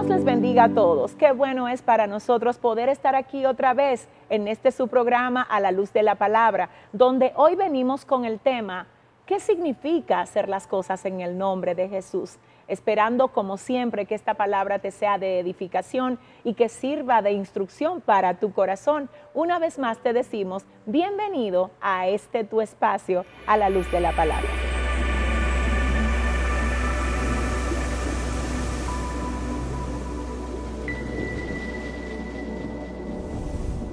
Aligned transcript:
Dios 0.00 0.16
les 0.16 0.24
bendiga 0.24 0.64
a 0.64 0.68
todos. 0.70 1.14
Qué 1.14 1.30
bueno 1.32 1.68
es 1.68 1.82
para 1.82 2.06
nosotros 2.06 2.56
poder 2.56 2.88
estar 2.88 3.14
aquí 3.14 3.44
otra 3.44 3.74
vez 3.74 4.08
en 4.30 4.48
este 4.48 4.72
su 4.72 4.88
programa 4.88 5.42
A 5.42 5.60
la 5.60 5.72
Luz 5.72 5.92
de 5.92 6.02
la 6.02 6.14
Palabra, 6.14 6.70
donde 6.94 7.34
hoy 7.36 7.54
venimos 7.54 8.06
con 8.06 8.24
el 8.24 8.40
tema 8.40 8.86
¿Qué 9.26 9.40
significa 9.40 10.22
hacer 10.22 10.48
las 10.48 10.66
cosas 10.66 11.04
en 11.04 11.20
el 11.20 11.36
nombre 11.36 11.74
de 11.74 11.88
Jesús? 11.88 12.38
Esperando 12.66 13.28
como 13.28 13.58
siempre 13.58 14.06
que 14.06 14.14
esta 14.14 14.34
palabra 14.34 14.78
te 14.78 14.90
sea 14.90 15.18
de 15.18 15.38
edificación 15.38 16.18
y 16.44 16.54
que 16.54 16.70
sirva 16.70 17.20
de 17.20 17.32
instrucción 17.32 18.00
para 18.00 18.38
tu 18.38 18.54
corazón. 18.54 19.10
Una 19.34 19.58
vez 19.58 19.78
más 19.78 19.98
te 19.98 20.14
decimos, 20.14 20.64
bienvenido 20.86 21.70
a 21.82 22.08
este 22.08 22.42
tu 22.42 22.62
espacio 22.62 23.26
a 23.46 23.58
la 23.58 23.68
luz 23.68 23.88
de 23.92 24.00
la 24.00 24.12
palabra. 24.12 24.48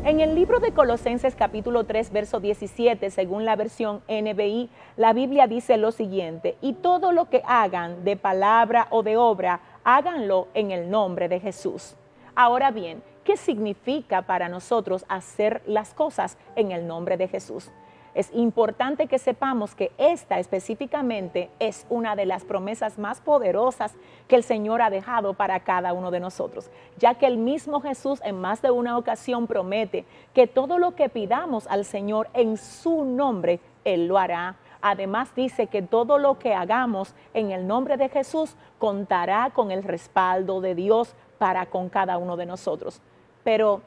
En 0.08 0.22
el 0.22 0.36
libro 0.36 0.62
de 0.62 0.72
Colosenses 0.72 1.36
capítulo 1.36 1.84
3, 1.84 2.14
verso 2.14 2.40
17, 2.40 3.10
según 3.10 3.44
la 3.44 3.58
versión 3.58 4.02
NBI, 4.08 4.70
la 4.96 5.12
Biblia 5.12 5.48
dice 5.48 5.76
lo 5.76 5.92
siguiente, 5.92 6.56
y 6.62 6.76
todo 6.76 7.12
lo 7.12 7.30
que 7.30 7.44
hagan 7.46 8.06
de 8.06 8.16
palabra 8.16 8.88
o 8.90 9.04
de 9.04 9.18
obra, 9.18 9.60
háganlo 9.84 10.48
en 10.54 10.72
el 10.72 10.90
nombre 10.90 11.28
de 11.28 11.42
Jesús. 11.42 11.98
Ahora 12.36 12.72
bien, 12.72 13.04
¿qué 13.26 13.36
significa 13.36 14.22
para 14.22 14.48
nosotros 14.48 15.04
hacer 15.10 15.62
las 15.66 15.94
cosas 15.94 16.38
en 16.56 16.72
el 16.72 16.88
nombre 16.88 17.18
de 17.18 17.28
Jesús? 17.28 17.70
Es 18.18 18.32
importante 18.34 19.06
que 19.06 19.20
sepamos 19.20 19.76
que 19.76 19.92
esta 20.00 20.40
específicamente 20.40 21.52
es 21.60 21.86
una 21.88 22.16
de 22.16 22.26
las 22.26 22.46
promesas 22.46 22.98
más 22.98 23.22
poderosas 23.22 23.94
que 24.28 24.36
el 24.36 24.42
Señor 24.42 24.82
ha 24.82 24.90
dejado 24.90 25.36
para 25.36 25.60
cada 25.60 25.94
uno 25.94 26.10
de 26.10 26.20
nosotros, 26.20 26.72
ya 26.98 27.14
que 27.14 27.28
el 27.28 27.38
mismo 27.38 27.80
Jesús 27.80 28.20
en 28.24 28.42
más 28.42 28.64
de 28.64 28.72
una 28.72 28.98
ocasión 28.98 29.46
promete 29.46 30.04
que 30.34 30.48
todo 30.48 30.80
lo 30.80 30.96
que 30.96 31.10
pidamos 31.10 31.68
al 31.68 31.86
Señor 31.86 32.28
en 32.34 32.58
su 32.58 33.06
nombre, 33.06 33.60
Él 33.86 34.08
lo 34.08 34.18
hará. 34.18 34.56
Además 34.82 35.36
dice 35.36 35.68
que 35.68 35.84
todo 35.84 36.18
lo 36.18 36.40
que 36.40 36.56
hagamos 36.56 37.14
en 37.36 37.52
el 37.52 37.68
nombre 37.68 37.98
de 37.98 38.10
Jesús 38.10 38.56
contará 38.80 39.52
con 39.54 39.70
el 39.70 39.84
respaldo 39.84 40.60
de 40.60 40.74
Dios 40.74 41.14
para 41.38 41.68
con 41.68 41.88
cada 41.90 42.18
uno 42.18 42.36
de 42.36 42.48
nosotros. 42.48 43.00
Pero, 43.44 43.84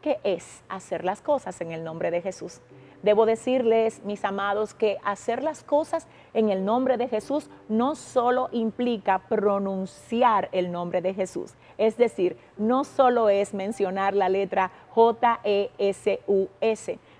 ¿qué 0.00 0.20
es 0.24 0.64
hacer 0.70 1.04
las 1.04 1.20
cosas 1.20 1.60
en 1.60 1.70
el 1.70 1.84
nombre 1.84 2.10
de 2.10 2.22
Jesús? 2.22 2.62
Debo 3.04 3.26
decirles, 3.26 4.02
mis 4.02 4.24
amados, 4.24 4.72
que 4.72 4.96
hacer 5.04 5.42
las 5.42 5.62
cosas 5.62 6.08
en 6.32 6.48
el 6.48 6.64
nombre 6.64 6.96
de 6.96 7.06
Jesús 7.06 7.50
no 7.68 7.96
solo 7.96 8.48
implica 8.50 9.18
pronunciar 9.28 10.48
el 10.52 10.72
nombre 10.72 11.02
de 11.02 11.12
Jesús, 11.12 11.52
es 11.76 11.98
decir, 11.98 12.38
no 12.56 12.82
solo 12.84 13.28
es 13.28 13.52
mencionar 13.52 14.14
la 14.14 14.30
letra 14.30 14.70
J-E-S-U-S, 14.94 15.38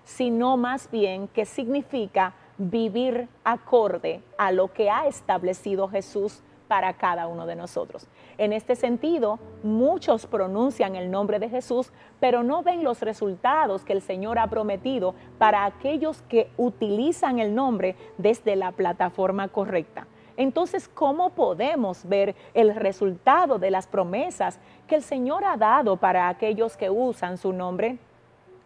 sino 0.04 0.56
más 0.56 0.90
bien 0.90 1.28
que 1.28 1.44
significa 1.44 2.32
vivir 2.56 3.28
acorde 3.44 4.22
a 4.38 4.52
lo 4.52 4.72
que 4.72 4.88
ha 4.88 5.06
establecido 5.06 5.86
Jesús 5.88 6.42
para 6.66 6.94
cada 6.94 7.26
uno 7.26 7.44
de 7.44 7.56
nosotros. 7.56 8.08
En 8.36 8.52
este 8.52 8.74
sentido, 8.74 9.38
muchos 9.62 10.26
pronuncian 10.26 10.96
el 10.96 11.10
nombre 11.10 11.38
de 11.38 11.48
Jesús, 11.48 11.92
pero 12.20 12.42
no 12.42 12.62
ven 12.62 12.82
los 12.82 13.00
resultados 13.00 13.84
que 13.84 13.92
el 13.92 14.02
Señor 14.02 14.38
ha 14.38 14.48
prometido 14.48 15.14
para 15.38 15.64
aquellos 15.64 16.22
que 16.22 16.50
utilizan 16.56 17.38
el 17.38 17.54
nombre 17.54 17.96
desde 18.18 18.56
la 18.56 18.72
plataforma 18.72 19.48
correcta. 19.48 20.06
Entonces, 20.36 20.88
¿cómo 20.88 21.30
podemos 21.30 22.08
ver 22.08 22.34
el 22.54 22.74
resultado 22.74 23.58
de 23.60 23.70
las 23.70 23.86
promesas 23.86 24.58
que 24.88 24.96
el 24.96 25.02
Señor 25.02 25.44
ha 25.44 25.56
dado 25.56 25.96
para 25.96 26.28
aquellos 26.28 26.76
que 26.76 26.90
usan 26.90 27.38
su 27.38 27.52
nombre? 27.52 27.98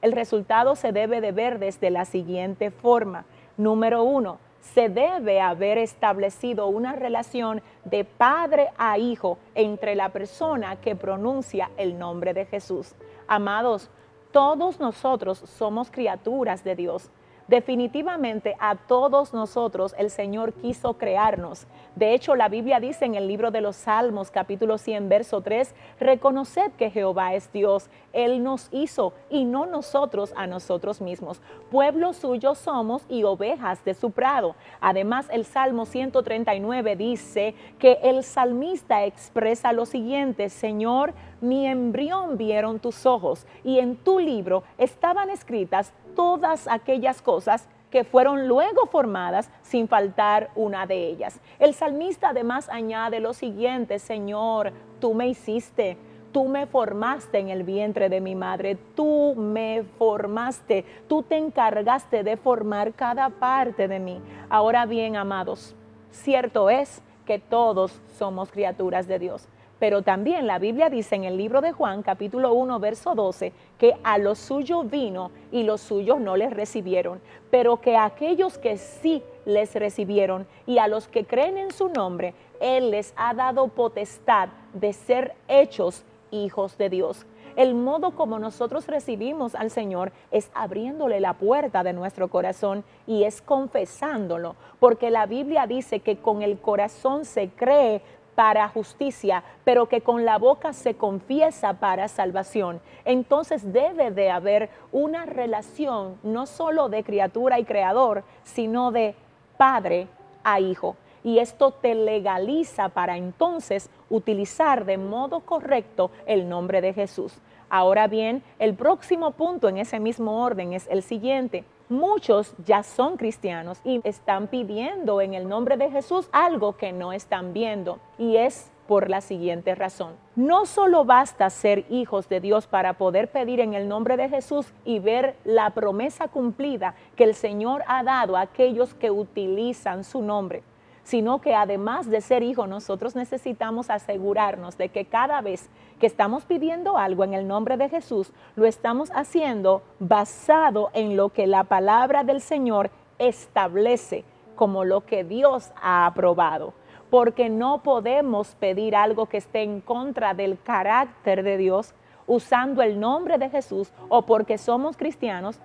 El 0.01 0.13
resultado 0.13 0.77
se 0.77 0.93
debe 0.93 1.21
de 1.21 1.33
ver 1.33 1.59
desde 1.59 1.91
la 1.91 2.07
siguiente 2.07 2.71
forma. 2.71 3.27
Número 3.59 4.03
uno, 4.03 4.39
se 4.61 4.89
debe 4.89 5.41
haber 5.41 5.79
establecido 5.79 6.67
una 6.67 6.95
relación 6.95 7.63
de 7.85 8.05
padre 8.05 8.71
a 8.77 8.99
hijo 8.99 9.39
entre 9.55 9.95
la 9.95 10.11
persona 10.11 10.77
que 10.77 10.97
pronuncia 10.97 11.71
el 11.77 11.99
nombre 11.99 12.35
de 12.35 12.47
Jesús. 12.47 12.95
Amados, 13.27 13.91
todos 14.33 14.79
nosotros 14.79 15.39
somos 15.39 15.91
criaturas 15.91 16.63
de 16.65 16.77
Dios 16.77 17.11
Definitivamente 17.49 18.57
a 18.61 18.77
todos 18.77 19.33
nosotros 19.33 19.95
el 19.97 20.11
Señor 20.11 20.53
quiso 20.53 20.99
crearnos. 20.99 21.67
De 21.97 22.13
hecho, 22.13 22.37
la 22.37 22.51
Biblia 22.51 22.79
dice 22.79 23.07
en 23.07 23.15
el 23.15 23.27
libro 23.27 23.51
de 23.51 23.63
los 23.63 23.75
Salmos, 23.75 24.31
capítulo 24.31 24.77
100, 24.77 25.09
verso 25.09 25.41
3, 25.41 25.75
reconoced 25.99 26.73
que 26.73 26.91
Jehová 26.91 27.33
es 27.33 27.51
Dios. 27.51 27.89
Él 28.13 28.43
nos 28.43 28.69
hizo 28.71 29.15
y 29.31 29.47
no 29.47 29.65
nosotros 29.65 30.35
a 30.37 30.47
nosotros 30.47 31.01
mismos. 31.01 31.41
Pueblo 31.71 32.13
suyo 32.13 32.55
somos 32.55 33.07
y 33.09 33.25
ovejas 33.25 33.83
de 33.83 33.95
su 33.95 34.11
prado. 34.11 34.55
Además, 34.83 35.27
el 35.33 35.47
Salmo 35.47 35.87
139 35.87 36.97
dice 36.97 37.55
que 37.79 37.99
el 38.03 38.25
salmista 38.25 39.07
expresa 39.07 39.73
lo 39.73 39.87
siguiente, 39.87 40.51
Señor, 40.51 41.15
mi 41.41 41.67
embrión 41.67 42.37
vieron 42.37 42.79
tus 42.79 43.07
ojos 43.07 43.47
y 43.65 43.79
en 43.79 43.97
tu 43.97 44.19
libro 44.19 44.65
estaban 44.77 45.31
escritas 45.31 45.95
todas 46.19 46.67
aquellas 46.67 47.23
cosas 47.23 47.69
que 47.93 48.03
fueron 48.03 48.49
luego 48.49 48.87
formadas 48.87 49.53
sin 49.63 49.87
faltar 49.87 50.51
una 50.57 50.85
de 50.85 51.07
ellas. 51.07 51.41
El 51.61 51.75
salmista 51.75 52.31
además 52.31 52.69
añade 52.71 53.21
lo 53.21 53.33
siguiente, 53.35 54.01
Señor, 54.01 54.73
tú 54.99 55.15
me 55.15 55.29
hiciste, 55.29 55.97
tú 56.33 56.49
me 56.49 56.67
formaste 56.67 57.39
en 57.39 57.51
el 57.51 57.63
vientre 57.63 58.09
de 58.09 58.21
mi 58.21 58.35
madre, 58.35 58.77
tú 58.97 59.37
me 59.37 59.85
formaste, 59.97 60.85
tú 61.07 61.23
te 61.23 61.37
encargaste 61.37 62.25
de 62.25 62.37
formar 62.37 62.95
cada 62.95 63.31
parte 63.31 63.87
de 63.87 64.01
mí. 64.01 64.21
Ahora 64.51 64.87
bien, 64.87 65.15
amados, 65.15 65.77
cierto 66.11 66.69
es 66.69 67.01
que 67.27 67.39
todos 67.39 68.03
somos 68.19 68.51
criaturas 68.51 69.07
de 69.07 69.21
Dios 69.21 69.49
pero 69.79 70.03
también 70.03 70.47
la 70.47 70.59
Biblia 70.59 70.91
dice 70.91 71.15
en 71.15 71.25
el 71.25 71.37
libro 71.37 71.61
de 71.61 71.73
Juan, 71.73 72.03
capítulo 72.03 72.53
1, 72.53 72.81
verso 72.81 73.15
12, 73.15 73.53
que 73.79 73.95
a 74.03 74.19
los 74.19 74.39
suyos 74.39 74.91
vino 74.91 75.31
y 75.53 75.63
los 75.63 75.81
suyos 75.81 76.21
no 76.21 76.37
les 76.37 76.51
recibieron, 76.51 77.21
pero 77.51 77.81
que 77.81 77.97
a 77.97 78.05
aquellos 78.05 78.59
que 78.59 78.77
sí 78.77 79.23
les 79.45 79.75
recibieron 79.75 80.47
y 80.67 80.79
a 80.79 80.89
los 80.89 81.09
que 81.09 81.25
creen 81.25 81.59
en 81.59 81.71
su 81.71 81.89
nombre, 81.89 82.35
Él 82.61 82.91
les 82.91 83.13
ha 83.17 83.35
dado 83.35 83.69
potestad 83.69 84.49
de 84.75 84.93
ser 84.93 85.35
hechos 85.49 86.05
hijos 86.31 86.77
de 86.77 86.91
Dios. 86.91 87.27
El 87.59 87.75
modo 87.75 88.13
como 88.13 88.39
nosotros 88.39 88.87
recibimos 88.87 89.57
al 89.57 89.73
Señor 89.73 90.13
es 90.31 90.49
abriéndole 90.55 91.19
la 91.19 91.33
puerta 91.33 91.83
de 91.83 91.93
nuestro 91.93 92.29
corazón 92.29 92.85
y 93.05 93.25
es 93.25 93.43
confesándolo, 93.43 94.55
porque 94.79 95.11
la 95.11 95.27
Biblia 95.27 95.67
dice 95.67 95.99
que 95.99 96.19
con 96.19 96.43
el 96.43 96.61
corazón 96.61 97.25
se 97.25 97.49
cree 97.49 98.01
para 98.39 98.69
justicia, 98.69 99.43
pero 99.65 99.89
que 99.89 100.01
con 100.01 100.25
la 100.25 100.39
boca 100.39 100.73
se 100.73 100.95
confiesa 100.95 101.73
para 101.81 102.07
salvación. 102.07 102.81
Entonces 103.05 103.73
debe 103.73 104.13
de 104.13 104.31
haber 104.31 104.71
una 104.93 105.27
relación 105.27 106.21
no 106.23 106.47
solo 106.47 106.89
de 106.89 107.03
criatura 107.03 107.59
y 107.59 107.65
creador, 107.65 108.23
sino 108.45 108.93
de 108.93 109.17
padre 109.57 110.07
a 110.45 110.61
hijo. 110.61 110.95
Y 111.25 111.41
esto 111.41 111.73
te 111.73 111.97
legaliza 111.97 112.91
para 112.91 113.17
entonces 113.17 113.91
utilizar 114.09 114.85
de 114.85 114.99
modo 114.99 115.41
correcto 115.41 116.13
el 116.25 116.49
nombre 116.49 116.81
de 116.81 116.95
Jesús. 116.95 117.41
Ahora 117.69 118.07
bien, 118.07 118.45
el 118.61 118.75
próximo 118.75 119.33
punto 119.33 119.69
en 119.69 119.79
ese 119.79 119.99
mismo 119.99 120.45
orden 120.45 120.75
es 120.75 120.87
el 120.93 121.03
siguiente 121.03 121.65
muchos 121.89 122.55
ya 122.65 122.83
son 122.83 123.17
cristianos 123.17 123.81
y 123.85 124.01
están 124.05 124.49
pidiendo 124.49 125.21
en 125.21 125.35
el 125.35 125.49
nombre 125.49 125.77
de 125.77 125.91
Jesús 125.91 126.29
algo 126.33 126.77
que 126.77 126.93
no 126.93 127.13
están 127.13 127.53
viendo. 127.53 127.99
Y 128.19 128.37
es 128.37 128.71
por 128.87 129.11
la 129.11 129.21
siguiente 129.21 129.75
razón. 129.75 130.15
No 130.35 130.65
solo 130.65 131.05
basta 131.05 131.51
ser 131.51 131.85
hijos 131.91 132.29
de 132.29 132.41
Dios 132.41 132.67
para 132.67 132.95
poder 132.95 133.31
pedir 133.31 133.61
en 133.61 133.75
el 133.75 133.87
nombre 133.87 134.17
de 134.17 134.31
Jesús 134.31 134.73
y 134.85 134.99
ver 134.99 135.37
la 135.45 135.71
promesa 135.71 136.29
cumplida 136.29 136.95
que 137.15 137.25
el 137.25 137.35
Señor 137.35 137.85
ha 137.87 138.03
dado 138.03 138.37
a 138.37 138.41
aquellos 138.41 138.95
que 138.95 139.11
utilizan 139.11 140.05
su 140.05 140.23
nombre 140.23 140.63
sino 141.09 141.41
que 141.41 141.55
además 141.55 142.11
de 142.11 142.21
ser 142.21 142.43
hijos, 142.43 142.69
nosotros 142.69 143.17
necesitamos 143.17 143.89
asegurarnos 143.89 144.77
de 144.77 144.91
que 144.91 145.07
cada 145.07 145.41
vez 145.41 145.71
que 145.99 146.07
estamos 146.07 146.45
pidiendo 146.45 146.99
algo 146.99 147.25
en 147.25 147.33
el 147.33 147.49
nombre 147.49 147.79
de 147.79 147.89
Jesús, 147.89 148.31
lo 148.57 148.67
estamos 148.67 149.11
haciendo 149.15 149.81
basado 150.01 150.91
en 150.93 151.17
lo 151.17 151.31
que 151.31 151.47
la 151.47 151.65
palabra 151.65 152.25
del 152.25 152.43
Señor 152.43 152.91
establece 153.19 154.27
como 154.55 154.85
lo 154.85 155.07
que 155.07 155.25
Dios 155.25 155.73
ha 155.81 156.05
aprobado. 156.05 156.75
Porque 157.09 157.49
no 157.49 157.83
podemos 157.83 158.55
pedir 158.57 158.95
algo 158.95 159.25
que 159.25 159.39
esté 159.39 159.63
en 159.63 159.81
contra 159.81 160.35
del 160.35 160.61
carácter 160.61 161.43
de 161.43 161.57
Dios 161.57 161.95
usando 162.27 162.83
el 162.83 163.01
nombre 163.01 163.39
de 163.39 163.49
Jesús 163.49 163.91
o 164.11 164.27
porque 164.27 164.59
somos 164.59 164.99
cristianos 164.99 165.59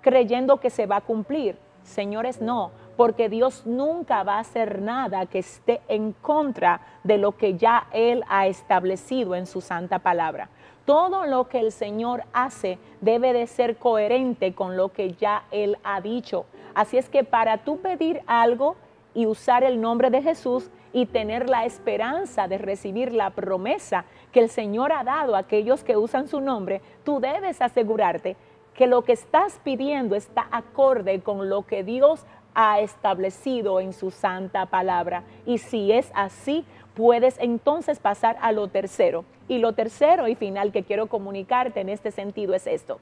creyendo 0.00 0.56
que 0.56 0.70
se 0.70 0.86
va 0.86 0.96
a 0.96 1.02
cumplir. 1.02 1.56
Señores, 1.84 2.40
no, 2.40 2.72
porque 2.98 3.28
Dios 3.28 3.64
nunca 3.64 4.24
va 4.24 4.38
a 4.38 4.40
hacer 4.40 4.82
nada 4.82 5.26
que 5.26 5.38
esté 5.38 5.80
en 5.86 6.12
contra 6.14 6.80
de 7.04 7.16
lo 7.16 7.36
que 7.36 7.56
ya 7.56 7.86
Él 7.92 8.24
ha 8.28 8.48
establecido 8.48 9.36
en 9.36 9.46
su 9.46 9.60
santa 9.60 10.00
palabra. 10.00 10.48
Todo 10.84 11.24
lo 11.24 11.48
que 11.48 11.60
el 11.60 11.70
Señor 11.70 12.24
hace 12.32 12.80
debe 13.00 13.32
de 13.32 13.46
ser 13.46 13.76
coherente 13.76 14.52
con 14.52 14.76
lo 14.76 14.88
que 14.88 15.12
ya 15.12 15.44
Él 15.52 15.78
ha 15.84 16.00
dicho. 16.00 16.46
Así 16.74 16.98
es 16.98 17.08
que 17.08 17.22
para 17.22 17.58
tú 17.58 17.78
pedir 17.78 18.20
algo 18.26 18.74
y 19.14 19.26
usar 19.26 19.62
el 19.62 19.80
nombre 19.80 20.10
de 20.10 20.20
Jesús 20.20 20.68
y 20.92 21.06
tener 21.06 21.48
la 21.48 21.66
esperanza 21.66 22.48
de 22.48 22.58
recibir 22.58 23.12
la 23.12 23.30
promesa 23.30 24.06
que 24.32 24.40
el 24.40 24.48
Señor 24.48 24.90
ha 24.90 25.04
dado 25.04 25.36
a 25.36 25.40
aquellos 25.40 25.84
que 25.84 25.96
usan 25.96 26.26
su 26.26 26.40
nombre, 26.40 26.82
tú 27.04 27.20
debes 27.20 27.62
asegurarte 27.62 28.36
que 28.78 28.86
lo 28.86 29.02
que 29.02 29.10
estás 29.10 29.60
pidiendo 29.64 30.14
está 30.14 30.46
acorde 30.52 31.20
con 31.20 31.48
lo 31.48 31.66
que 31.66 31.82
Dios 31.82 32.24
ha 32.60 32.80
establecido 32.80 33.78
en 33.78 33.92
su 33.92 34.10
santa 34.10 34.66
palabra. 34.66 35.22
Y 35.46 35.58
si 35.58 35.92
es 35.92 36.10
así, 36.12 36.64
puedes 36.94 37.38
entonces 37.38 38.00
pasar 38.00 38.36
a 38.40 38.50
lo 38.50 38.66
tercero. 38.66 39.24
Y 39.46 39.58
lo 39.58 39.74
tercero 39.74 40.26
y 40.26 40.34
final 40.34 40.72
que 40.72 40.82
quiero 40.82 41.06
comunicarte 41.06 41.80
en 41.80 41.88
este 41.88 42.10
sentido 42.10 42.54
es 42.54 42.66
esto. 42.66 42.98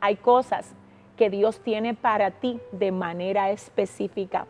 Hay 0.00 0.16
cosas 0.16 0.74
que 1.16 1.30
Dios 1.30 1.60
tiene 1.60 1.94
para 1.94 2.32
ti 2.32 2.60
de 2.72 2.92
manera 2.92 3.50
específica, 3.50 4.46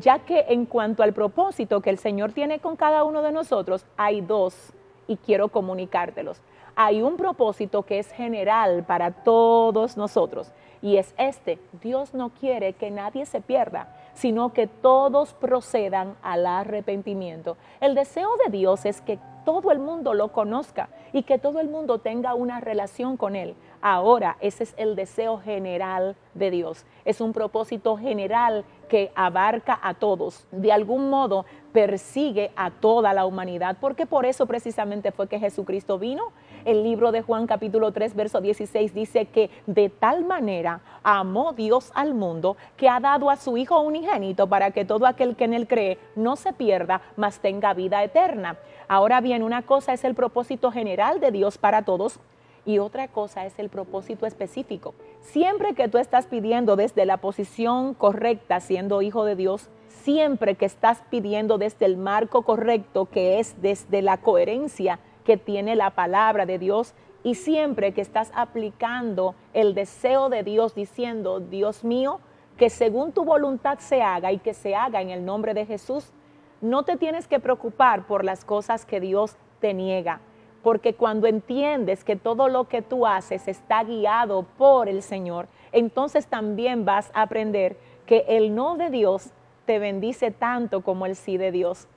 ya 0.00 0.18
que 0.18 0.46
en 0.48 0.66
cuanto 0.66 1.04
al 1.04 1.12
propósito 1.12 1.80
que 1.80 1.90
el 1.90 1.98
Señor 1.98 2.32
tiene 2.32 2.58
con 2.58 2.74
cada 2.74 3.04
uno 3.04 3.22
de 3.22 3.30
nosotros, 3.30 3.86
hay 3.96 4.22
dos 4.22 4.72
y 5.06 5.18
quiero 5.18 5.50
comunicártelos. 5.50 6.40
Hay 6.80 7.02
un 7.02 7.16
propósito 7.16 7.82
que 7.82 7.98
es 7.98 8.08
general 8.12 8.84
para 8.84 9.10
todos 9.10 9.96
nosotros 9.96 10.52
y 10.80 10.98
es 10.98 11.12
este. 11.18 11.58
Dios 11.82 12.14
no 12.14 12.30
quiere 12.30 12.74
que 12.74 12.92
nadie 12.92 13.26
se 13.26 13.40
pierda, 13.40 13.96
sino 14.14 14.52
que 14.52 14.68
todos 14.68 15.34
procedan 15.34 16.14
al 16.22 16.46
arrepentimiento. 16.46 17.56
El 17.80 17.96
deseo 17.96 18.30
de 18.44 18.52
Dios 18.52 18.86
es 18.86 19.00
que 19.00 19.18
todo 19.44 19.72
el 19.72 19.80
mundo 19.80 20.14
lo 20.14 20.30
conozca 20.30 20.88
y 21.12 21.22
que 21.24 21.38
todo 21.38 21.58
el 21.58 21.68
mundo 21.68 21.98
tenga 21.98 22.34
una 22.34 22.60
relación 22.60 23.16
con 23.16 23.34
Él. 23.34 23.56
Ahora, 23.80 24.36
ese 24.40 24.64
es 24.64 24.74
el 24.76 24.94
deseo 24.94 25.38
general 25.38 26.16
de 26.34 26.50
Dios. 26.50 26.84
Es 27.04 27.20
un 27.20 27.32
propósito 27.32 27.96
general 27.96 28.64
que 28.88 29.10
abarca 29.14 29.78
a 29.82 29.94
todos. 29.94 30.46
De 30.50 30.70
algún 30.70 31.10
modo 31.10 31.46
persigue 31.72 32.50
a 32.56 32.70
toda 32.70 33.14
la 33.14 33.24
humanidad, 33.24 33.78
porque 33.80 34.04
por 34.04 34.26
eso 34.26 34.46
precisamente 34.46 35.12
fue 35.12 35.28
que 35.28 35.38
Jesucristo 35.38 35.98
vino. 35.98 36.32
El 36.68 36.82
libro 36.82 37.12
de 37.12 37.22
Juan 37.22 37.46
capítulo 37.46 37.92
3, 37.92 38.14
verso 38.14 38.42
16 38.42 38.92
dice 38.92 39.24
que 39.24 39.48
de 39.64 39.88
tal 39.88 40.26
manera 40.26 40.82
amó 41.02 41.54
Dios 41.54 41.90
al 41.94 42.12
mundo 42.12 42.58
que 42.76 42.90
ha 42.90 43.00
dado 43.00 43.30
a 43.30 43.36
su 43.36 43.56
Hijo 43.56 43.80
unigénito 43.80 44.46
para 44.48 44.70
que 44.70 44.84
todo 44.84 45.06
aquel 45.06 45.34
que 45.34 45.44
en 45.44 45.54
él 45.54 45.66
cree 45.66 45.96
no 46.14 46.36
se 46.36 46.52
pierda, 46.52 47.00
mas 47.16 47.40
tenga 47.40 47.72
vida 47.72 48.04
eterna. 48.04 48.58
Ahora 48.86 49.22
bien, 49.22 49.42
una 49.42 49.62
cosa 49.62 49.94
es 49.94 50.04
el 50.04 50.14
propósito 50.14 50.70
general 50.70 51.20
de 51.20 51.30
Dios 51.30 51.56
para 51.56 51.86
todos 51.86 52.20
y 52.66 52.80
otra 52.80 53.08
cosa 53.08 53.46
es 53.46 53.58
el 53.58 53.70
propósito 53.70 54.26
específico. 54.26 54.94
Siempre 55.22 55.72
que 55.72 55.88
tú 55.88 55.96
estás 55.96 56.26
pidiendo 56.26 56.76
desde 56.76 57.06
la 57.06 57.16
posición 57.16 57.94
correcta, 57.94 58.60
siendo 58.60 59.00
hijo 59.00 59.24
de 59.24 59.36
Dios, 59.36 59.70
siempre 60.02 60.54
que 60.54 60.66
estás 60.66 61.02
pidiendo 61.08 61.56
desde 61.56 61.86
el 61.86 61.96
marco 61.96 62.42
correcto, 62.42 63.06
que 63.06 63.38
es 63.38 63.62
desde 63.62 64.02
la 64.02 64.18
coherencia 64.18 64.98
que 65.28 65.36
tiene 65.36 65.76
la 65.76 65.90
palabra 65.90 66.46
de 66.46 66.58
Dios, 66.58 66.94
y 67.22 67.34
siempre 67.34 67.92
que 67.92 68.00
estás 68.00 68.32
aplicando 68.34 69.34
el 69.52 69.74
deseo 69.74 70.30
de 70.30 70.42
Dios 70.42 70.74
diciendo, 70.74 71.40
Dios 71.40 71.84
mío, 71.84 72.20
que 72.56 72.70
según 72.70 73.12
tu 73.12 73.26
voluntad 73.26 73.78
se 73.78 74.00
haga 74.00 74.32
y 74.32 74.38
que 74.38 74.54
se 74.54 74.74
haga 74.74 75.02
en 75.02 75.10
el 75.10 75.26
nombre 75.26 75.52
de 75.52 75.66
Jesús, 75.66 76.14
no 76.62 76.84
te 76.84 76.96
tienes 76.96 77.28
que 77.28 77.40
preocupar 77.40 78.06
por 78.06 78.24
las 78.24 78.46
cosas 78.46 78.86
que 78.86 79.00
Dios 79.00 79.36
te 79.60 79.74
niega 79.74 80.22
porque 80.62 80.94
cuando 80.94 81.26
entiendes 81.26 82.04
que 82.04 82.16
todo 82.16 82.48
lo 82.48 82.68
que 82.68 82.82
tú 82.82 83.06
haces 83.06 83.48
está 83.48 83.84
guiado 83.84 84.44
por 84.56 84.88
el 84.88 85.02
Señor, 85.02 85.48
entonces 85.72 86.26
también 86.26 86.84
vas 86.84 87.10
a 87.14 87.22
aprender 87.22 87.76
que 88.06 88.24
el 88.28 88.54
no 88.54 88.76
de 88.76 88.90
Dios 88.90 89.30
te 89.66 89.78
bendice 89.78 90.30
tanto 90.30 90.82
como 90.82 91.06
el 91.06 91.14
sí 91.14 91.36
de 91.36 91.52
Dios. 91.52 91.88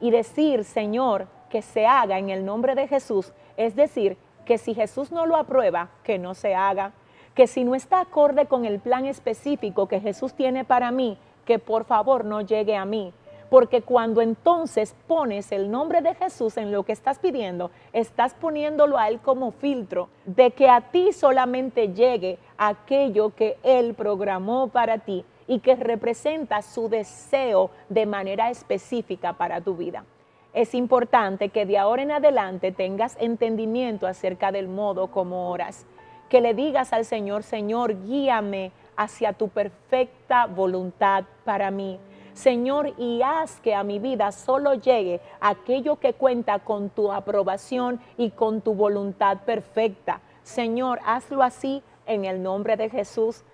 Y 0.00 0.10
decir, 0.10 0.64
Señor, 0.64 1.28
que 1.50 1.62
se 1.62 1.86
haga 1.86 2.18
en 2.18 2.30
el 2.30 2.44
nombre 2.44 2.74
de 2.74 2.88
Jesús, 2.88 3.32
es 3.56 3.76
decir, 3.76 4.16
que 4.44 4.56
si 4.56 4.74
Jesús 4.74 5.12
no 5.12 5.26
lo 5.26 5.36
aprueba, 5.36 5.90
que 6.02 6.18
no 6.18 6.34
se 6.34 6.54
haga, 6.54 6.92
que 7.34 7.46
si 7.46 7.64
no 7.64 7.74
está 7.74 8.00
acorde 8.00 8.46
con 8.46 8.64
el 8.64 8.80
plan 8.80 9.04
específico 9.04 9.86
que 9.86 10.00
Jesús 10.00 10.34
tiene 10.34 10.64
para 10.64 10.90
mí, 10.90 11.18
que 11.44 11.58
por 11.58 11.84
favor 11.84 12.24
no 12.24 12.40
llegue 12.40 12.76
a 12.76 12.84
mí, 12.84 13.12
porque 13.50 13.82
cuando 13.82 14.22
entonces 14.22 14.94
pones 15.06 15.52
el 15.52 15.70
nombre 15.70 16.00
de 16.00 16.14
Jesús 16.14 16.56
en 16.56 16.72
lo 16.72 16.84
que 16.84 16.92
estás 16.92 17.18
pidiendo, 17.18 17.70
estás 17.92 18.34
poniéndolo 18.34 18.96
a 18.96 19.08
Él 19.08 19.20
como 19.20 19.50
filtro 19.50 20.08
de 20.24 20.52
que 20.52 20.68
a 20.68 20.80
ti 20.80 21.12
solamente 21.12 21.92
llegue 21.92 22.38
aquello 22.56 23.34
que 23.34 23.58
Él 23.62 23.94
programó 23.94 24.68
para 24.68 24.98
ti 24.98 25.24
y 25.48 25.58
que 25.58 25.74
representa 25.74 26.62
su 26.62 26.88
deseo 26.88 27.70
de 27.88 28.06
manera 28.06 28.50
específica 28.50 29.32
para 29.32 29.60
tu 29.60 29.74
vida. 29.74 30.04
Es 30.52 30.74
importante 30.74 31.50
que 31.50 31.66
de 31.66 31.78
ahora 31.78 32.02
en 32.02 32.10
adelante 32.10 32.72
tengas 32.72 33.16
entendimiento 33.20 34.06
acerca 34.06 34.52
del 34.52 34.68
modo 34.68 35.08
como 35.08 35.50
oras, 35.50 35.86
que 36.28 36.40
le 36.40 36.54
digas 36.54 36.92
al 36.92 37.04
Señor, 37.04 37.42
Señor, 37.42 38.04
guíame 38.04 38.72
hacia 38.96 39.32
tu 39.32 39.48
perfecta 39.48 40.46
voluntad 40.46 41.24
para 41.44 41.70
mí 41.70 41.98
Señor, 42.40 42.94
y 42.96 43.20
haz 43.22 43.60
que 43.60 43.74
a 43.74 43.84
mi 43.84 43.98
vida 43.98 44.32
solo 44.32 44.74
llegue 44.74 45.20
aquello 45.40 45.96
que 45.96 46.14
cuenta 46.14 46.60
con 46.60 46.88
tu 46.88 47.12
aprobación 47.12 48.00
y 48.16 48.30
con 48.30 48.62
tu 48.62 48.74
voluntad 48.74 49.40
perfecta. 49.44 50.20
Señor, 50.42 51.00
hazlo 51.04 51.42
así 51.42 51.82
en 52.06 52.24
el 52.24 52.42
nombre 52.42 52.76
de 52.76 52.88
Jesús. 52.88 53.44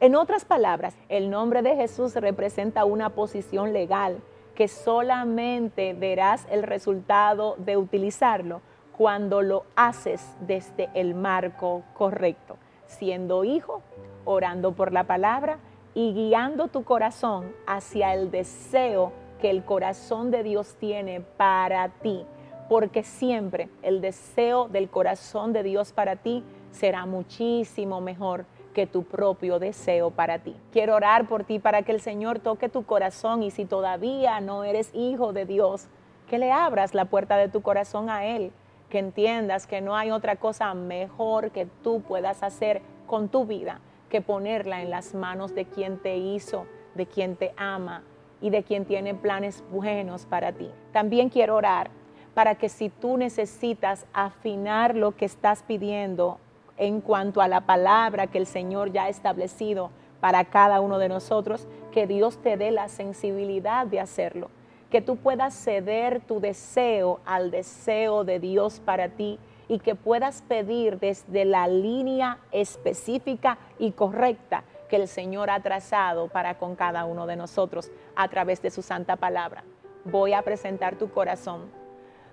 En 0.00 0.16
otras 0.16 0.44
palabras, 0.44 0.96
el 1.08 1.30
nombre 1.30 1.62
de 1.62 1.76
Jesús 1.76 2.16
representa 2.16 2.84
una 2.84 3.10
posición 3.10 3.72
legal 3.72 4.20
que 4.54 4.68
solamente 4.68 5.94
verás 5.94 6.46
el 6.50 6.62
resultado 6.62 7.56
de 7.58 7.76
utilizarlo 7.76 8.60
cuando 8.96 9.42
lo 9.42 9.64
haces 9.74 10.36
desde 10.40 10.90
el 10.94 11.14
marco 11.14 11.82
correcto, 11.94 12.56
siendo 12.86 13.44
hijo, 13.44 13.82
orando 14.24 14.72
por 14.72 14.92
la 14.92 15.04
palabra 15.04 15.58
y 15.94 16.12
guiando 16.12 16.68
tu 16.68 16.84
corazón 16.84 17.52
hacia 17.66 18.14
el 18.14 18.30
deseo 18.30 19.12
que 19.40 19.50
el 19.50 19.64
corazón 19.64 20.30
de 20.30 20.42
Dios 20.42 20.76
tiene 20.78 21.20
para 21.20 21.88
ti, 21.88 22.24
porque 22.68 23.02
siempre 23.02 23.68
el 23.82 24.00
deseo 24.00 24.68
del 24.68 24.88
corazón 24.88 25.52
de 25.52 25.62
Dios 25.62 25.92
para 25.92 26.16
ti 26.16 26.44
será 26.70 27.06
muchísimo 27.06 28.00
mejor 28.00 28.44
que 28.74 28.86
tu 28.86 29.04
propio 29.04 29.58
deseo 29.58 30.10
para 30.10 30.38
ti. 30.38 30.56
Quiero 30.72 30.96
orar 30.96 31.28
por 31.28 31.44
ti 31.44 31.58
para 31.58 31.82
que 31.82 31.92
el 31.92 32.00
Señor 32.00 32.38
toque 32.38 32.68
tu 32.68 32.84
corazón 32.84 33.42
y 33.42 33.50
si 33.50 33.64
todavía 33.64 34.40
no 34.40 34.64
eres 34.64 34.90
hijo 34.94 35.32
de 35.32 35.46
Dios, 35.46 35.88
que 36.28 36.38
le 36.38 36.52
abras 36.52 36.94
la 36.94 37.06
puerta 37.06 37.36
de 37.36 37.48
tu 37.48 37.62
corazón 37.62 38.08
a 38.08 38.24
Él, 38.24 38.52
que 38.88 38.98
entiendas 38.98 39.66
que 39.66 39.80
no 39.80 39.96
hay 39.96 40.10
otra 40.10 40.36
cosa 40.36 40.72
mejor 40.74 41.50
que 41.50 41.66
tú 41.82 42.02
puedas 42.02 42.42
hacer 42.42 42.82
con 43.06 43.28
tu 43.28 43.44
vida 43.44 43.80
que 44.12 44.20
ponerla 44.20 44.82
en 44.82 44.90
las 44.90 45.14
manos 45.14 45.54
de 45.54 45.64
quien 45.64 45.96
te 45.96 46.18
hizo, 46.18 46.66
de 46.94 47.06
quien 47.06 47.34
te 47.34 47.54
ama 47.56 48.02
y 48.42 48.50
de 48.50 48.62
quien 48.62 48.84
tiene 48.84 49.14
planes 49.14 49.64
buenos 49.72 50.26
para 50.26 50.52
ti. 50.52 50.68
También 50.92 51.30
quiero 51.30 51.56
orar 51.56 51.88
para 52.34 52.56
que 52.56 52.68
si 52.68 52.90
tú 52.90 53.16
necesitas 53.16 54.04
afinar 54.12 54.94
lo 54.94 55.16
que 55.16 55.24
estás 55.24 55.62
pidiendo 55.62 56.38
en 56.82 57.00
cuanto 57.00 57.40
a 57.40 57.46
la 57.46 57.60
palabra 57.60 58.26
que 58.26 58.38
el 58.38 58.46
Señor 58.46 58.90
ya 58.90 59.04
ha 59.04 59.08
establecido 59.08 59.90
para 60.20 60.46
cada 60.46 60.80
uno 60.80 60.98
de 60.98 61.08
nosotros, 61.08 61.68
que 61.92 62.08
Dios 62.08 62.38
te 62.38 62.56
dé 62.56 62.72
la 62.72 62.88
sensibilidad 62.88 63.86
de 63.86 64.00
hacerlo, 64.00 64.50
que 64.90 65.00
tú 65.00 65.14
puedas 65.16 65.54
ceder 65.54 66.20
tu 66.22 66.40
deseo 66.40 67.20
al 67.24 67.52
deseo 67.52 68.24
de 68.24 68.40
Dios 68.40 68.80
para 68.80 69.10
ti 69.10 69.38
y 69.68 69.78
que 69.78 69.94
puedas 69.94 70.42
pedir 70.42 70.98
desde 70.98 71.44
la 71.44 71.68
línea 71.68 72.38
específica 72.50 73.58
y 73.78 73.92
correcta 73.92 74.64
que 74.88 74.96
el 74.96 75.06
Señor 75.06 75.50
ha 75.50 75.60
trazado 75.60 76.26
para 76.26 76.58
con 76.58 76.74
cada 76.74 77.04
uno 77.04 77.28
de 77.28 77.36
nosotros 77.36 77.92
a 78.16 78.26
través 78.26 78.60
de 78.60 78.70
su 78.70 78.82
santa 78.82 79.14
palabra. 79.14 79.62
Voy 80.04 80.32
a 80.32 80.42
presentar 80.42 80.96
tu 80.96 81.12
corazón, 81.12 81.60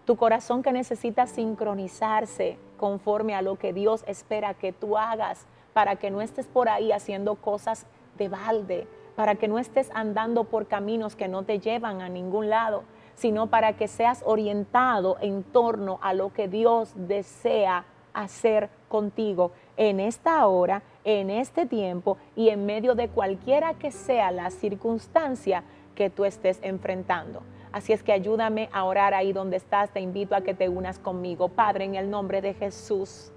tu 0.06 0.18
corazón 0.18 0.64
que 0.64 0.72
necesita 0.72 1.28
sincronizarse 1.28 2.58
conforme 2.80 3.36
a 3.36 3.44
lo 3.44 3.58
que 3.58 3.74
Dios 3.74 4.04
espera 4.08 4.56
que 4.56 4.74
tú 4.74 4.98
hagas 4.98 5.46
para 5.74 5.98
que 5.98 6.10
no 6.10 6.22
estés 6.22 6.48
por 6.48 6.68
ahí 6.68 6.92
haciendo 6.92 7.36
cosas 7.36 7.86
de 8.18 8.30
balde, 8.30 8.88
para 9.16 9.36
que 9.36 9.48
no 9.48 9.60
estés 9.60 9.92
andando 9.94 10.46
por 10.46 10.66
caminos 10.66 11.16
que 11.16 11.28
no 11.28 11.44
te 11.44 11.60
llevan 11.60 12.02
a 12.02 12.10
ningún 12.10 12.50
lado, 12.50 12.84
sino 13.14 13.48
para 13.48 13.74
que 13.74 13.88
seas 13.88 14.24
orientado 14.26 15.18
en 15.22 15.44
torno 15.44 16.00
a 16.02 16.14
lo 16.14 16.34
que 16.34 16.48
Dios 16.48 16.94
desea 16.96 17.86
hacer 18.14 18.70
contigo 18.88 19.52
en 19.78 20.00
esta 20.00 20.48
hora 20.48 20.82
en 21.04 21.30
este 21.30 21.66
tiempo 21.66 22.18
y 22.36 22.50
en 22.50 22.66
medio 22.66 22.96
de 22.96 23.10
cualquiera 23.10 23.74
que 23.74 23.92
sea 23.92 24.32
la 24.32 24.50
circunstancia 24.52 25.64
que 25.96 26.10
tú 26.10 26.26
estés 26.26 26.60
enfrentando. 26.62 27.42
Así 27.72 27.94
es 27.94 28.02
que 28.04 28.12
ayúdame 28.12 28.70
a 28.74 28.84
orar 28.84 29.14
ahí 29.14 29.34
donde 29.34 29.58
estás. 29.58 29.92
Te 29.92 30.00
invito 30.00 30.36
a 30.36 30.42
que 30.42 30.54
te 30.54 30.70
unas 30.70 31.00
conmigo. 31.00 31.50
Padre, 31.50 31.86
en 31.86 31.96
el 31.96 32.10
nombre 32.10 32.42
de 32.42 32.54
Jesús. 32.54 33.32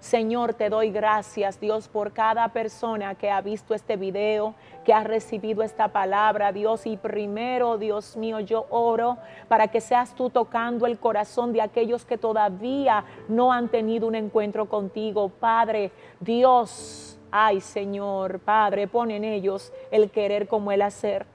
Señor, 0.00 0.54
te 0.54 0.70
doy 0.70 0.90
gracias, 0.90 1.60
Dios, 1.60 1.86
por 1.86 2.14
cada 2.14 2.48
persona 2.48 3.14
que 3.16 3.30
ha 3.30 3.42
visto 3.42 3.74
este 3.74 3.96
video, 3.96 4.54
que 4.82 4.94
ha 4.94 5.04
recibido 5.04 5.62
esta 5.62 5.88
palabra, 5.88 6.52
Dios. 6.52 6.86
Y 6.86 6.96
primero, 6.96 7.76
Dios 7.76 8.16
mío, 8.16 8.40
yo 8.40 8.66
oro 8.70 9.18
para 9.46 9.68
que 9.68 9.82
seas 9.82 10.14
tú 10.14 10.30
tocando 10.30 10.86
el 10.86 10.98
corazón 10.98 11.52
de 11.52 11.60
aquellos 11.60 12.06
que 12.06 12.16
todavía 12.16 13.04
no 13.28 13.52
han 13.52 13.68
tenido 13.68 14.06
un 14.06 14.14
encuentro 14.14 14.70
contigo. 14.70 15.28
Padre, 15.28 15.92
Dios, 16.18 17.18
ay 17.30 17.60
Señor, 17.60 18.40
Padre, 18.40 18.88
pon 18.88 19.10
en 19.10 19.24
ellos 19.24 19.70
el 19.90 20.10
querer 20.10 20.48
como 20.48 20.72
el 20.72 20.80
hacer. 20.80 21.26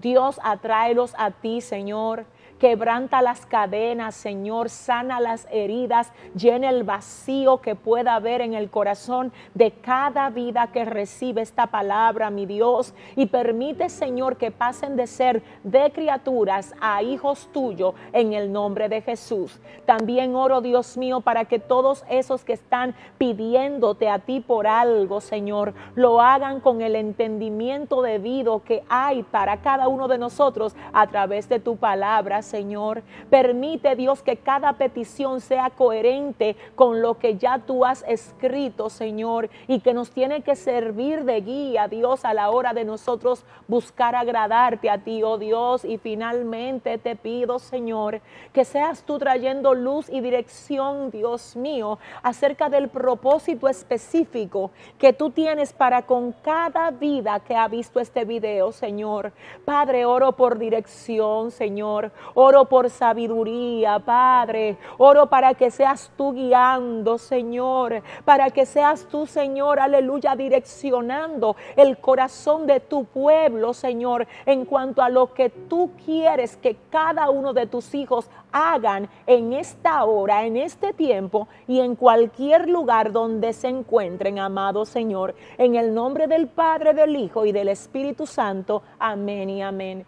Dios, 0.00 0.40
atráelos 0.42 1.14
a 1.18 1.30
ti, 1.30 1.60
Señor. 1.60 2.26
Quebranta 2.58 3.20
las 3.20 3.46
cadenas, 3.46 4.14
Señor, 4.14 4.70
sana 4.70 5.20
las 5.20 5.46
heridas, 5.50 6.12
llena 6.34 6.70
el 6.70 6.84
vacío 6.84 7.60
que 7.60 7.74
pueda 7.74 8.14
haber 8.14 8.40
en 8.40 8.54
el 8.54 8.70
corazón 8.70 9.32
de 9.54 9.72
cada 9.72 10.30
vida 10.30 10.68
que 10.72 10.84
recibe 10.84 11.42
esta 11.42 11.66
palabra, 11.66 12.30
mi 12.30 12.46
Dios. 12.46 12.94
Y 13.16 13.26
permite, 13.26 13.88
Señor, 13.88 14.36
que 14.36 14.50
pasen 14.50 14.96
de 14.96 15.06
ser 15.06 15.42
de 15.64 15.90
criaturas 15.92 16.74
a 16.80 17.02
hijos 17.02 17.48
tuyos 17.52 17.94
en 18.12 18.32
el 18.32 18.52
nombre 18.52 18.88
de 18.88 19.02
Jesús. 19.02 19.60
También 19.84 20.34
oro, 20.34 20.60
Dios 20.60 20.96
mío, 20.96 21.20
para 21.20 21.44
que 21.46 21.58
todos 21.58 22.04
esos 22.08 22.44
que 22.44 22.52
están 22.52 22.94
pidiéndote 23.18 24.08
a 24.08 24.20
ti 24.20 24.40
por 24.40 24.66
algo, 24.66 25.20
Señor, 25.20 25.74
lo 25.94 26.20
hagan 26.20 26.60
con 26.60 26.82
el 26.82 26.96
entendimiento 26.96 28.02
debido 28.02 28.62
que 28.62 28.84
hay 28.88 29.22
para 29.22 29.58
cada 29.58 29.88
uno 29.88 30.08
de 30.08 30.18
nosotros 30.18 30.76
a 30.92 31.06
través 31.06 31.48
de 31.48 31.58
tu 31.58 31.76
palabra, 31.76 32.42
Señor. 32.44 33.02
Permite, 33.30 33.96
Dios, 33.96 34.22
que 34.22 34.36
cada 34.36 34.74
petición 34.74 35.40
sea 35.40 35.70
coherente 35.70 36.56
con 36.76 37.02
lo 37.02 37.18
que 37.18 37.36
ya 37.36 37.58
tú 37.58 37.84
has 37.84 38.04
escrito, 38.06 38.88
Señor, 38.90 39.50
y 39.66 39.80
que 39.80 39.92
nos 39.92 40.12
tiene 40.12 40.42
que 40.42 40.54
servir 40.54 41.24
de 41.24 41.40
guía, 41.40 41.88
Dios, 41.88 42.24
a 42.24 42.34
la 42.34 42.50
hora 42.50 42.72
de 42.72 42.84
nosotros 42.84 43.44
buscar 43.66 44.14
agradarte 44.14 44.90
a 44.90 44.98
ti, 44.98 45.22
oh 45.22 45.38
Dios. 45.38 45.84
Y 45.84 45.98
finalmente 45.98 46.98
te 46.98 47.16
pido, 47.16 47.58
Señor, 47.58 48.20
que 48.52 48.64
seas 48.64 49.02
tú 49.02 49.18
trayendo 49.18 49.74
luz 49.74 50.08
y 50.08 50.20
dirección, 50.20 51.10
Dios 51.10 51.56
mío, 51.56 51.98
acerca 52.22 52.68
del 52.68 52.88
propósito 52.88 53.68
específico 53.68 54.70
que 54.98 55.12
tú 55.12 55.30
tienes 55.30 55.72
para 55.72 56.02
con 56.02 56.32
cada 56.32 56.90
vida 56.90 57.40
que 57.40 57.56
ha 57.56 57.68
visto 57.68 58.00
este 58.00 58.24
video, 58.24 58.72
Señor. 58.72 59.32
Padre, 59.64 60.04
oro 60.04 60.32
por 60.32 60.58
dirección, 60.58 61.50
Señor. 61.50 62.12
Oro 62.34 62.64
por 62.66 62.90
sabiduría, 62.90 63.98
Padre. 64.00 64.76
Oro 64.98 65.26
para 65.26 65.54
que 65.54 65.70
seas 65.70 66.10
tú 66.16 66.32
guiando, 66.32 67.18
Señor. 67.18 68.02
Para 68.24 68.50
que 68.50 68.66
seas 68.66 69.06
tú, 69.06 69.26
Señor, 69.26 69.78
aleluya, 69.78 70.34
direccionando 70.34 71.56
el 71.76 71.98
corazón 71.98 72.66
de 72.66 72.80
tu 72.80 73.04
pueblo, 73.04 73.72
Señor, 73.72 74.26
en 74.46 74.64
cuanto 74.64 75.02
a 75.02 75.08
lo 75.08 75.32
que 75.32 75.48
tú 75.50 75.92
quieres 76.04 76.56
que 76.56 76.76
cada 76.90 77.30
uno 77.30 77.52
de 77.52 77.66
tus 77.66 77.94
hijos 77.94 78.28
hagan 78.52 79.08
en 79.26 79.52
esta 79.52 80.04
hora, 80.04 80.44
en 80.44 80.56
este 80.56 80.92
tiempo 80.92 81.48
y 81.66 81.80
en 81.80 81.96
cualquier 81.96 82.68
lugar 82.68 83.12
donde 83.12 83.52
se 83.52 83.68
encuentren, 83.68 84.38
amado 84.38 84.84
Señor. 84.84 85.34
En 85.58 85.74
el 85.74 85.92
nombre 85.92 86.26
del 86.26 86.46
Padre, 86.46 86.94
del 86.94 87.16
Hijo 87.16 87.44
y 87.46 87.52
del 87.52 87.68
Espíritu 87.68 88.26
Santo. 88.26 88.82
Amén 88.98 89.50
y 89.50 89.62
amén. 89.62 90.06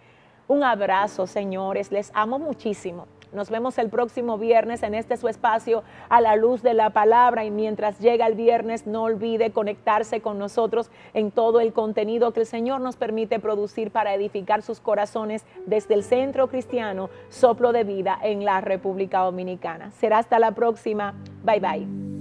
Un 0.49 0.63
abrazo, 0.63 1.27
señores. 1.27 1.91
Les 1.91 2.11
amo 2.15 2.39
muchísimo. 2.39 3.07
Nos 3.33 3.51
vemos 3.51 3.77
el 3.79 3.91
próximo 3.91 4.39
viernes 4.39 4.83
en 4.83 4.95
este 4.95 5.17
su 5.17 5.29
espacio 5.29 5.83
a 6.09 6.21
la 6.21 6.37
luz 6.37 6.63
de 6.63 6.75
la 6.75 6.91
palabra 6.91 7.45
y 7.45 7.51
mientras 7.51 7.99
llega 7.99 8.27
el 8.27 8.35
viernes 8.35 8.87
no 8.87 9.03
olvide 9.03 9.51
conectarse 9.51 10.21
con 10.21 10.39
nosotros 10.39 10.91
en 11.13 11.33
todo 11.33 11.61
el 11.61 11.73
contenido 11.73 12.33
que 12.33 12.41
el 12.41 12.47
Señor 12.47 12.81
nos 12.81 12.97
permite 12.97 13.41
producir 13.41 13.91
para 13.91 14.15
edificar 14.15 14.63
sus 14.63 14.81
corazones 14.81 15.45
desde 15.67 15.95
el 15.95 16.05
Centro 16.05 16.49
Cristiano 16.49 17.11
Soplo 17.29 17.73
de 17.73 17.85
Vida 17.85 18.19
en 18.23 18.45
la 18.45 18.61
República 18.61 19.21
Dominicana. 19.21 19.91
Será 19.91 20.19
hasta 20.19 20.39
la 20.39 20.53
próxima. 20.53 21.15
Bye 21.45 21.61
bye. 21.61 22.16